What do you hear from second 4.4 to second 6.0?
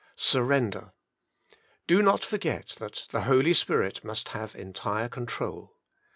entire control.